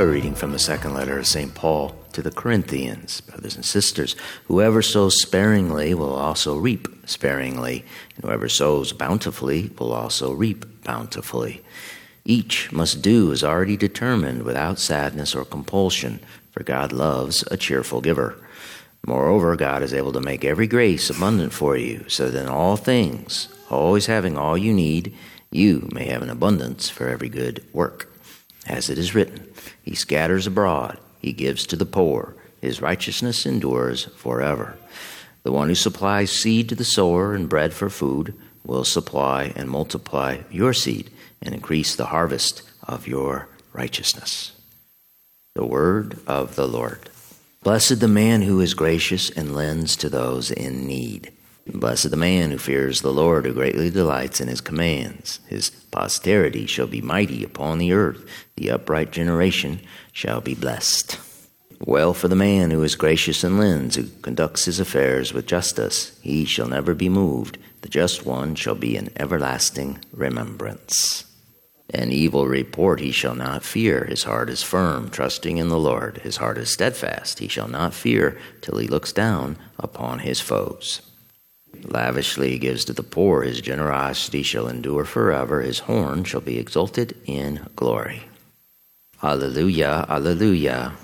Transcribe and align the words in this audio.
A 0.00 0.06
reading 0.06 0.34
from 0.34 0.52
the 0.52 0.58
second 0.58 0.94
letter 0.94 1.18
of 1.18 1.26
St. 1.26 1.54
Paul 1.54 1.94
to 2.14 2.22
the 2.22 2.30
Corinthians, 2.30 3.20
brothers 3.20 3.54
and 3.54 3.62
sisters. 3.66 4.16
Whoever 4.46 4.80
sows 4.80 5.20
sparingly 5.20 5.92
will 5.92 6.14
also 6.14 6.56
reap 6.56 6.88
sparingly, 7.04 7.84
and 8.16 8.24
whoever 8.24 8.48
sows 8.48 8.94
bountifully 8.94 9.70
will 9.78 9.92
also 9.92 10.32
reap 10.32 10.84
bountifully. 10.84 11.62
Each 12.24 12.72
must 12.72 13.02
do 13.02 13.30
as 13.30 13.44
already 13.44 13.76
determined 13.76 14.44
without 14.44 14.78
sadness 14.78 15.34
or 15.34 15.44
compulsion, 15.44 16.20
for 16.50 16.62
God 16.62 16.94
loves 16.94 17.44
a 17.50 17.58
cheerful 17.58 18.00
giver. 18.00 18.42
Moreover, 19.06 19.54
God 19.54 19.82
is 19.82 19.92
able 19.92 20.12
to 20.12 20.20
make 20.20 20.46
every 20.46 20.66
grace 20.66 21.10
abundant 21.10 21.52
for 21.52 21.76
you, 21.76 22.08
so 22.08 22.30
that 22.30 22.40
in 22.40 22.48
all 22.48 22.78
things, 22.78 23.50
always 23.68 24.06
having 24.06 24.38
all 24.38 24.56
you 24.56 24.72
need, 24.72 25.14
you 25.50 25.90
may 25.92 26.06
have 26.06 26.22
an 26.22 26.30
abundance 26.30 26.88
for 26.88 27.06
every 27.06 27.28
good 27.28 27.62
work. 27.74 28.09
As 28.66 28.90
it 28.90 28.98
is 28.98 29.14
written, 29.14 29.46
He 29.82 29.94
scatters 29.94 30.46
abroad 30.46 30.98
he 31.20 31.32
gives 31.32 31.66
to 31.66 31.76
the 31.76 31.86
poor. 31.86 32.34
His 32.60 32.80
righteousness 32.80 33.46
endures 33.46 34.06
forever. 34.16 34.76
The 35.42 35.52
one 35.52 35.68
who 35.68 35.74
supplies 35.74 36.32
seed 36.32 36.68
to 36.70 36.74
the 36.74 36.84
sower 36.84 37.34
and 37.34 37.48
bread 37.48 37.72
for 37.72 37.90
food 37.90 38.34
will 38.64 38.84
supply 38.84 39.52
and 39.54 39.68
multiply 39.70 40.38
your 40.50 40.72
seed 40.72 41.10
and 41.40 41.54
increase 41.54 41.94
the 41.94 42.06
harvest 42.06 42.62
of 42.82 43.06
your 43.06 43.48
righteousness. 43.72 44.52
The 45.54 45.64
word 45.64 46.18
of 46.26 46.56
the 46.56 46.68
Lord. 46.68 47.10
Blessed 47.62 48.00
the 48.00 48.08
man 48.08 48.42
who 48.42 48.60
is 48.60 48.74
gracious 48.74 49.30
and 49.30 49.54
lends 49.54 49.96
to 49.96 50.08
those 50.08 50.50
in 50.50 50.86
need. 50.86 51.32
Blessed 51.72 52.10
the 52.10 52.16
man 52.16 52.50
who 52.50 52.58
fears 52.58 53.00
the 53.00 53.12
Lord, 53.12 53.44
who 53.44 53.52
greatly 53.52 53.90
delights 53.90 54.40
in 54.40 54.48
his 54.48 54.60
commands. 54.60 55.38
His 55.46 55.70
posterity 55.70 56.66
shall 56.66 56.88
be 56.88 57.00
mighty 57.00 57.44
upon 57.44 57.78
the 57.78 57.92
earth. 57.92 58.24
The 58.56 58.70
upright 58.70 59.12
generation 59.12 59.80
shall 60.12 60.40
be 60.40 60.54
blessed. 60.54 61.18
Well 61.78 62.12
for 62.12 62.28
the 62.28 62.36
man 62.36 62.70
who 62.70 62.82
is 62.82 62.94
gracious 62.94 63.44
and 63.44 63.58
lends, 63.58 63.96
who 63.96 64.08
conducts 64.20 64.64
his 64.64 64.80
affairs 64.80 65.32
with 65.32 65.46
justice. 65.46 66.18
He 66.22 66.44
shall 66.44 66.66
never 66.66 66.92
be 66.92 67.08
moved. 67.08 67.56
The 67.82 67.88
just 67.88 68.26
one 68.26 68.54
shall 68.56 68.74
be 68.74 68.96
an 68.96 69.10
everlasting 69.16 70.04
remembrance. 70.12 71.24
An 71.92 72.10
evil 72.10 72.46
report 72.46 73.00
he 73.00 73.12
shall 73.12 73.34
not 73.34 73.64
fear. 73.64 74.04
His 74.04 74.24
heart 74.24 74.50
is 74.50 74.62
firm, 74.62 75.08
trusting 75.08 75.56
in 75.56 75.68
the 75.68 75.78
Lord. 75.78 76.18
His 76.18 76.36
heart 76.36 76.58
is 76.58 76.72
steadfast. 76.72 77.38
He 77.38 77.48
shall 77.48 77.68
not 77.68 77.94
fear 77.94 78.38
till 78.60 78.78
he 78.78 78.86
looks 78.86 79.12
down 79.12 79.56
upon 79.78 80.20
his 80.20 80.40
foes. 80.40 81.00
Lavishly 81.84 82.58
gives 82.58 82.84
to 82.84 82.92
the 82.92 83.02
poor. 83.02 83.42
His 83.42 83.60
generosity 83.60 84.42
shall 84.42 84.68
endure 84.68 85.04
forever. 85.04 85.60
His 85.60 85.80
horn 85.80 86.24
shall 86.24 86.40
be 86.40 86.58
exalted 86.58 87.16
in 87.26 87.66
glory. 87.76 88.24
Alleluia, 89.22 90.06
Alleluia. 90.08 90.94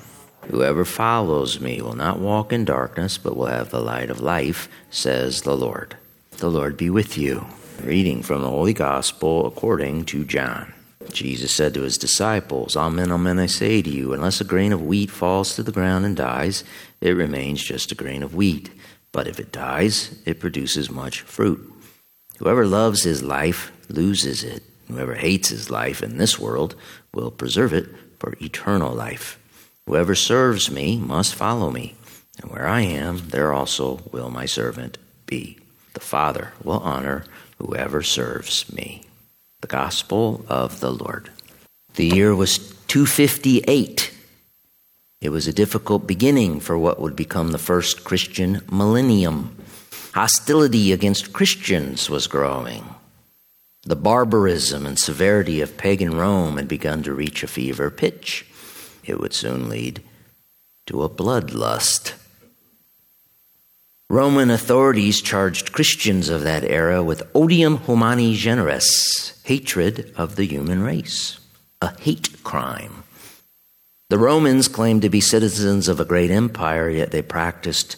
Whoever 0.48 0.84
follows 0.84 1.61
me 1.61 1.83
will 1.83 1.97
not 1.97 2.20
walk 2.20 2.53
in 2.53 2.64
darkness, 2.64 3.19
but 3.19 3.36
will 3.36 3.47
have 3.47 3.70
the 3.70 3.81
light 3.81 4.11
of 4.11 4.20
life, 4.20 4.69
says 4.91 5.42
the 5.42 5.56
Lord. 5.56 5.97
The 6.39 6.50
Lord 6.50 6.77
be 6.77 6.89
with 6.89 7.19
you. 7.19 7.47
Reading 7.83 8.23
from 8.23 8.42
the 8.42 8.51
Holy 8.51 8.73
Gospel 8.73 9.47
according 9.47 10.05
to 10.06 10.25
John. 10.25 10.73
Jesus 11.12 11.55
said 11.55 11.75
to 11.75 11.83
his 11.83 11.98
disciples, 11.98 12.77
Amen, 12.77 13.11
amen, 13.11 13.39
I 13.39 13.47
say 13.47 13.83
to 13.83 13.91
you, 13.91 14.12
unless 14.12 14.41
a 14.41 14.45
grain 14.45 14.73
of 14.73 14.83
wheat 14.83 15.11
falls 15.11 15.55
to 15.55 15.62
the 15.62 15.73
ground 15.73 16.05
and 16.05 16.17
dies, 16.17 16.64
it 17.01 17.11
remains 17.11 17.62
just 17.62 17.92
a 17.92 17.95
grain 17.95 18.23
of 18.23 18.35
wheat. 18.35 18.70
But 19.17 19.29
if 19.29 19.41
it 19.41 19.51
dies, 19.51 20.15
it 20.27 20.41
produces 20.41 20.91
much 20.91 21.23
fruit. 21.23 21.73
Whoever 22.37 22.67
loves 22.67 23.05
his 23.05 23.23
life 23.23 23.73
loses 23.89 24.45
it. 24.45 24.63
Whoever 24.89 25.15
hates 25.15 25.49
his 25.49 25.71
life 25.71 26.03
in 26.03 26.19
this 26.19 26.39
world 26.39 26.77
will 27.15 27.31
preserve 27.31 27.73
it 27.73 27.89
for 28.19 28.35
eternal 28.43 28.93
life. 28.93 29.39
Whoever 29.87 30.15
serves 30.15 30.71
me 30.71 30.99
must 30.99 31.35
follow 31.35 31.71
me, 31.71 31.95
and 32.43 32.51
where 32.51 32.67
I 32.69 32.83
am, 32.83 33.31
there 33.31 33.55
also 33.55 34.03
will 34.13 34.29
my 34.29 34.45
servant 34.45 34.99
be. 35.25 35.61
The 35.95 36.01
Father 36.01 36.53
will 36.63 36.81
honor 36.81 37.25
whoever 37.57 38.03
serves 38.03 38.71
me. 38.71 39.05
The 39.63 39.67
Gospel 39.67 40.45
of 40.47 40.81
the 40.81 40.93
Lord. 40.93 41.31
The 41.95 42.09
year 42.09 42.35
was 42.35 42.59
258. 42.89 44.13
It 45.21 45.31
was 45.31 45.47
a 45.47 45.53
difficult 45.53 46.07
beginning 46.07 46.61
for 46.61 46.77
what 46.77 47.01
would 47.01 47.17
become 47.17 47.53
the 47.53 47.59
first 47.59 48.05
Christian 48.05 48.61
millennium. 48.71 49.57
Hostility 50.13 50.93
against 50.93 51.33
Christians 51.33 52.11
was 52.11 52.27
growing. 52.27 52.85
The 53.85 53.97
barbarism 53.97 54.85
and 54.85 54.99
severity 54.99 55.61
of 55.61 55.79
pagan 55.79 56.17
Rome 56.17 56.57
had 56.57 56.69
begun 56.69 57.03
to 57.05 57.15
reach 57.15 57.43
a 57.43 57.47
fever 57.47 57.91
pitch. 57.91 58.45
It 59.05 59.21
would 59.21 59.33
soon 59.33 59.69
lead 59.69 60.03
to 60.87 61.03
a 61.03 61.09
bloodlust. 61.09 62.15
Roman 64.11 64.51
authorities 64.51 65.21
charged 65.21 65.73
Christians 65.73 66.29
of 66.29 66.43
that 66.43 66.65
era 66.65 67.03
with 67.03 67.29
odium 67.35 67.79
humani 67.79 68.35
generis, 68.35 69.41
hatred 69.45 70.13
of 70.17 70.37
the 70.37 70.47
human 70.47 70.83
race, 70.83 71.41
a 71.81 71.98
hate 72.01 72.43
crime. 72.45 73.03
The 74.08 74.18
Romans 74.18 74.68
claimed 74.68 75.02
to 75.02 75.11
be 75.11 75.20
citizens 75.20 75.89
of 75.89 75.98
a 75.98 76.05
great 76.05 76.30
empire, 76.30 76.89
yet 76.89 77.11
they 77.11 77.22
practiced 77.22 77.96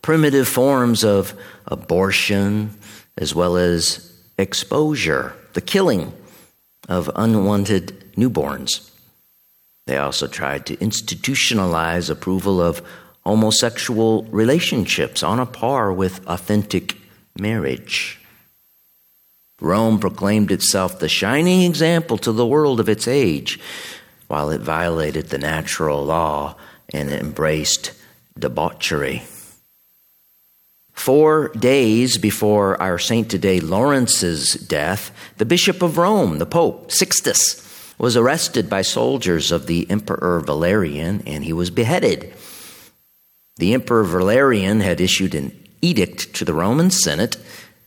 primitive 0.00 0.48
forms 0.48 1.04
of 1.04 1.34
abortion 1.66 2.76
as 3.18 3.34
well 3.34 3.56
as 3.56 4.12
exposure, 4.38 5.34
the 5.52 5.60
killing 5.60 6.12
of 6.88 7.10
unwanted 7.14 8.14
newborns. 8.16 8.90
They 9.86 9.98
also 9.98 10.26
tried 10.26 10.64
to 10.66 10.76
institutionalize 10.78 12.08
approval 12.08 12.60
of 12.60 12.82
homosexual 13.24 14.24
relationships 14.24 15.22
on 15.22 15.38
a 15.38 15.46
par 15.46 15.92
with 15.92 16.26
authentic 16.26 16.96
marriage. 17.38 18.18
Rome 19.60 20.00
proclaimed 20.00 20.50
itself 20.50 20.98
the 20.98 21.08
shining 21.08 21.62
example 21.62 22.18
to 22.18 22.32
the 22.32 22.46
world 22.46 22.80
of 22.80 22.88
its 22.88 23.06
age 23.06 23.60
while 24.32 24.48
it 24.48 24.62
violated 24.62 25.26
the 25.26 25.36
natural 25.36 26.02
law 26.02 26.56
and 26.88 27.10
embraced 27.10 27.92
debauchery. 28.38 29.22
Four 30.94 31.48
days 31.48 32.16
before 32.16 32.80
our 32.80 32.98
saint 32.98 33.30
today, 33.30 33.60
Lawrence's 33.60 34.54
death, 34.54 35.10
the 35.36 35.44
Bishop 35.44 35.82
of 35.82 35.98
Rome, 35.98 36.38
the 36.38 36.46
Pope, 36.46 36.90
Sixtus, 36.90 37.94
was 37.98 38.16
arrested 38.16 38.70
by 38.70 38.80
soldiers 38.80 39.52
of 39.52 39.66
the 39.66 39.86
Emperor 39.90 40.40
Valerian 40.40 41.22
and 41.26 41.44
he 41.44 41.52
was 41.52 41.68
beheaded. 41.68 42.32
The 43.56 43.74
Emperor 43.74 44.04
Valerian 44.04 44.80
had 44.80 44.98
issued 44.98 45.34
an 45.34 45.52
edict 45.82 46.32
to 46.36 46.46
the 46.46 46.54
Roman 46.54 46.90
Senate 46.90 47.36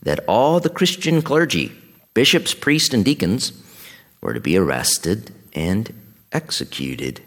that 0.04 0.20
all 0.28 0.60
the 0.60 0.70
Christian 0.70 1.22
clergy, 1.22 1.72
bishops, 2.14 2.54
priests, 2.54 2.94
and 2.94 3.04
deacons, 3.04 3.52
were 4.20 4.32
to 4.32 4.40
be 4.40 4.56
arrested 4.56 5.34
and 5.52 5.92
executed. 6.36 7.22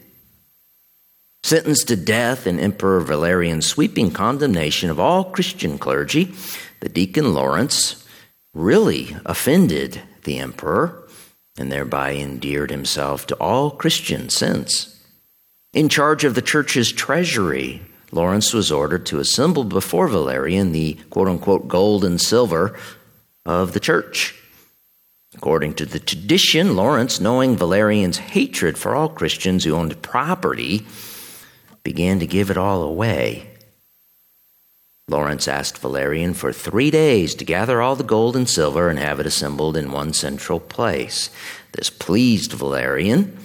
Sentenced 1.42 1.88
to 1.88 1.96
death 1.96 2.46
in 2.46 2.60
Emperor 2.60 3.02
Valerian's 3.02 3.66
sweeping 3.66 4.12
condemnation 4.12 4.92
of 4.92 5.00
all 5.00 5.24
Christian 5.24 5.80
clergy, 5.80 6.32
the 6.82 6.90
deacon 6.90 7.34
Lawrence 7.34 8.06
really 8.54 9.16
offended 9.26 10.02
the 10.26 10.38
emperor 10.38 11.08
and 11.58 11.72
thereby 11.72 12.14
endeared 12.14 12.70
himself 12.70 13.26
to 13.28 13.36
all 13.36 13.72
Christians 13.72 14.36
since. 14.36 15.04
In 15.74 15.90
charge 15.90 16.24
of 16.24 16.36
the 16.36 16.42
church's 16.42 16.92
treasury, 16.92 17.82
Lawrence 18.12 18.54
was 18.54 18.72
ordered 18.72 19.06
to 19.08 19.20
assemble 19.20 19.64
before 19.64 20.08
Valerian 20.08 20.72
the 20.72 20.98
quote 21.10 21.28
unquote 21.28 21.68
gold 21.68 22.04
and 22.06 22.22
silver 22.22 22.78
of 23.46 23.74
the 23.74 23.80
church. 23.80 24.36
According 25.40 25.76
to 25.76 25.86
the 25.86 26.02
tradition, 26.02 26.76
Lawrence, 26.76 27.22
knowing 27.22 27.56
Valerian's 27.56 28.18
hatred 28.18 28.78
for 28.78 28.94
all 28.94 29.08
Christians 29.08 29.64
who 29.64 29.74
owned 29.74 30.02
property, 30.02 30.86
began 31.82 32.20
to 32.20 32.28
give 32.28 32.52
it 32.52 32.58
all 32.58 32.84
away. 32.84 33.50
Lawrence 35.08 35.48
asked 35.48 35.78
Valerian 35.78 36.34
for 36.34 36.52
three 36.52 36.92
days 36.92 37.36
to 37.36 37.46
gather 37.46 37.82
all 37.82 37.96
the 37.96 38.04
gold 38.04 38.36
and 38.36 38.50
silver 38.50 38.90
and 38.90 39.00
have 39.00 39.22
it 39.22 39.26
assembled 39.26 39.78
in 39.78 39.94
one 39.94 40.12
central 40.12 40.60
place. 40.60 41.30
This 41.72 41.90
pleased 41.90 42.52
Valerian. 42.52 43.38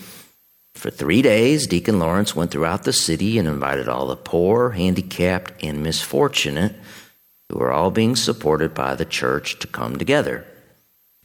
For 0.75 0.91
three 0.91 1.23
days, 1.23 1.69
Deacon 1.69 2.01
Lawrence 2.01 2.35
went 2.35 2.51
throughout 2.51 2.83
the 2.83 2.93
city 2.93 3.39
and 3.39 3.47
invited 3.47 3.89
all 3.89 4.09
the 4.09 4.17
poor, 4.17 4.71
handicapped, 4.71 5.63
and 5.63 5.81
misfortunate 5.81 6.75
who 7.49 7.61
were 7.61 7.71
all 7.71 7.93
being 7.93 8.17
supported 8.17 8.75
by 8.75 8.97
the 8.97 9.05
church 9.05 9.61
to 9.61 9.69
come 9.69 9.97
together. 9.97 10.45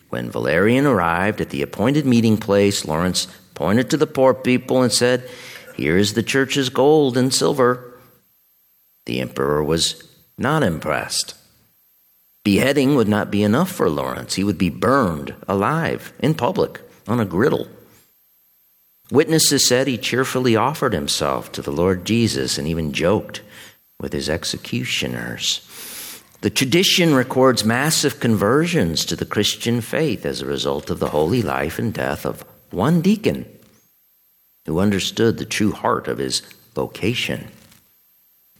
When 0.09 0.31
Valerian 0.31 0.85
arrived 0.85 1.39
at 1.39 1.49
the 1.49 1.61
appointed 1.61 2.05
meeting 2.05 2.37
place, 2.37 2.85
Lawrence 2.85 3.27
pointed 3.53 3.89
to 3.89 3.97
the 3.97 4.07
poor 4.07 4.33
people 4.33 4.81
and 4.81 4.91
said, 4.91 5.29
Here 5.75 5.97
is 5.97 6.13
the 6.13 6.23
church's 6.23 6.69
gold 6.69 7.17
and 7.17 7.33
silver. 7.33 7.99
The 9.05 9.21
emperor 9.21 9.63
was 9.63 10.03
not 10.37 10.63
impressed. 10.63 11.35
Beheading 12.43 12.95
would 12.95 13.07
not 13.07 13.29
be 13.29 13.43
enough 13.43 13.71
for 13.71 13.89
Lawrence. 13.89 14.35
He 14.35 14.43
would 14.43 14.57
be 14.57 14.69
burned 14.69 15.35
alive 15.47 16.13
in 16.19 16.33
public 16.33 16.81
on 17.07 17.19
a 17.19 17.25
griddle. 17.25 17.67
Witnesses 19.11 19.67
said 19.67 19.87
he 19.87 19.97
cheerfully 19.97 20.55
offered 20.55 20.93
himself 20.93 21.51
to 21.51 21.61
the 21.61 21.71
Lord 21.71 22.05
Jesus 22.05 22.57
and 22.57 22.67
even 22.67 22.93
joked 22.93 23.41
with 23.99 24.13
his 24.13 24.29
executioners. 24.29 25.67
The 26.41 26.49
tradition 26.49 27.13
records 27.15 27.65
massive 27.65 28.21
conversions 28.21 29.03
to 29.05 29.15
the 29.17 29.25
Christian 29.25 29.81
faith 29.81 30.25
as 30.25 30.41
a 30.41 30.45
result 30.45 30.89
of 30.89 30.99
the 30.99 31.09
holy 31.09 31.41
life 31.41 31.77
and 31.77 31.93
death 31.93 32.25
of 32.25 32.45
one 32.71 33.01
deacon 33.01 33.45
who 34.65 34.79
understood 34.79 35.37
the 35.37 35.45
true 35.45 35.71
heart 35.71 36.07
of 36.07 36.17
his 36.17 36.41
vocation. 36.75 37.49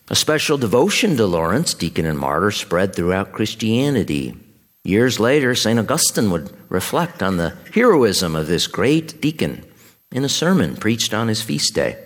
A 0.09 0.15
special 0.15 0.57
devotion 0.57 1.15
to 1.15 1.25
Lawrence, 1.25 1.73
deacon 1.73 2.05
and 2.05 2.19
martyr, 2.19 2.51
spread 2.51 2.95
throughout 2.95 3.31
Christianity. 3.31 4.35
Years 4.83 5.19
later, 5.19 5.55
St. 5.55 5.79
Augustine 5.79 6.31
would 6.31 6.51
reflect 6.67 7.21
on 7.21 7.37
the 7.37 7.55
heroism 7.73 8.35
of 8.35 8.47
this 8.47 8.67
great 8.67 9.21
deacon 9.21 9.63
in 10.11 10.25
a 10.25 10.29
sermon 10.29 10.75
preached 10.75 11.13
on 11.13 11.27
his 11.27 11.41
feast 11.41 11.75
day. 11.75 11.97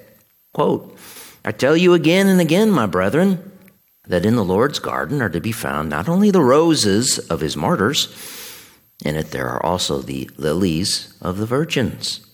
Quote, 0.53 0.97
I 1.45 1.51
tell 1.51 1.75
you 1.75 1.93
again 1.93 2.27
and 2.27 2.41
again, 2.41 2.69
my 2.69 2.85
brethren, 2.85 3.52
that 4.07 4.25
in 4.25 4.35
the 4.35 4.43
Lord's 4.43 4.79
garden 4.79 5.21
are 5.21 5.29
to 5.29 5.39
be 5.39 5.51
found 5.51 5.89
not 5.89 6.09
only 6.09 6.31
the 6.31 6.41
roses 6.41 7.19
of 7.19 7.39
his 7.39 7.55
martyrs, 7.55 8.07
in 9.05 9.15
it 9.15 9.31
there 9.31 9.47
are 9.47 9.65
also 9.65 10.01
the 10.01 10.29
lilies 10.37 11.13
of 11.21 11.37
the 11.37 11.45
virgins, 11.45 12.25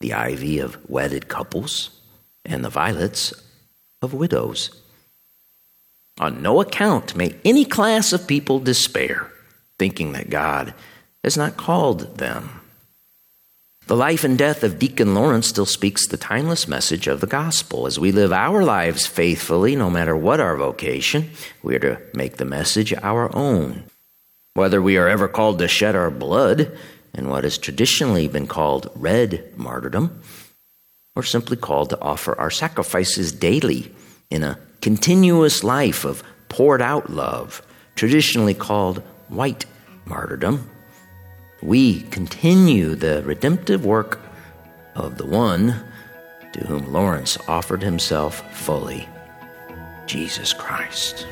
the 0.00 0.12
ivy 0.12 0.58
of 0.58 0.78
wedded 0.88 1.28
couples, 1.28 1.90
and 2.44 2.64
the 2.64 2.70
violets 2.70 3.32
of 4.02 4.14
widows. 4.14 4.70
On 6.18 6.42
no 6.42 6.60
account 6.60 7.16
may 7.16 7.36
any 7.44 7.64
class 7.64 8.12
of 8.12 8.26
people 8.26 8.58
despair, 8.58 9.30
thinking 9.78 10.12
that 10.12 10.30
God 10.30 10.74
has 11.22 11.36
not 11.36 11.56
called 11.56 12.18
them. 12.18 12.60
The 13.86 13.94
life 13.96 14.24
and 14.24 14.36
death 14.36 14.64
of 14.64 14.80
Deacon 14.80 15.14
Lawrence 15.14 15.46
still 15.46 15.64
speaks 15.64 16.08
the 16.08 16.16
timeless 16.16 16.66
message 16.66 17.06
of 17.06 17.20
the 17.20 17.28
gospel. 17.28 17.86
As 17.86 18.00
we 18.00 18.10
live 18.10 18.32
our 18.32 18.64
lives 18.64 19.06
faithfully, 19.06 19.76
no 19.76 19.88
matter 19.88 20.16
what 20.16 20.40
our 20.40 20.56
vocation, 20.56 21.30
we 21.62 21.76
are 21.76 21.78
to 21.78 22.00
make 22.12 22.36
the 22.36 22.44
message 22.44 22.92
our 22.94 23.34
own. 23.36 23.84
Whether 24.54 24.82
we 24.82 24.96
are 24.96 25.08
ever 25.08 25.28
called 25.28 25.60
to 25.60 25.68
shed 25.68 25.94
our 25.94 26.10
blood 26.10 26.76
in 27.14 27.28
what 27.28 27.44
has 27.44 27.58
traditionally 27.58 28.26
been 28.26 28.48
called 28.48 28.90
red 28.96 29.56
martyrdom, 29.56 30.20
or 31.14 31.22
simply 31.22 31.56
called 31.56 31.90
to 31.90 32.00
offer 32.00 32.36
our 32.40 32.50
sacrifices 32.50 33.30
daily 33.30 33.94
in 34.30 34.42
a 34.42 34.58
continuous 34.80 35.62
life 35.62 36.04
of 36.04 36.24
poured 36.48 36.82
out 36.82 37.08
love, 37.08 37.64
traditionally 37.94 38.54
called 38.54 38.98
white 39.28 39.64
martyrdom, 40.06 40.68
we 41.66 42.02
continue 42.02 42.94
the 42.94 43.24
redemptive 43.24 43.84
work 43.84 44.20
of 44.94 45.18
the 45.18 45.26
one 45.26 45.74
to 46.52 46.64
whom 46.64 46.92
Lawrence 46.92 47.36
offered 47.48 47.82
himself 47.82 48.56
fully 48.56 49.08
Jesus 50.06 50.52
Christ. 50.52 51.26